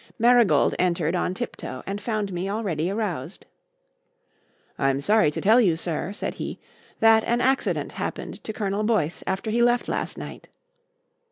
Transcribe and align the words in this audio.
Marigold 0.17 0.73
entered 0.79 1.13
on 1.15 1.35
tiptoe 1.35 1.83
and 1.85 2.01
found 2.01 2.33
me 2.33 2.49
already 2.49 2.89
aroused. 2.89 3.45
"I'm 4.79 4.99
sorry 4.99 5.29
to 5.29 5.39
tell 5.39 5.61
you, 5.61 5.75
sir," 5.75 6.11
said 6.11 6.33
he, 6.33 6.59
"that 7.01 7.23
an 7.25 7.39
accident 7.39 7.91
happened 7.91 8.43
to 8.43 8.51
Colonel 8.51 8.81
Boyce 8.83 9.23
after 9.27 9.51
he 9.51 9.61
left 9.61 9.87
last 9.87 10.17
night." 10.17 10.47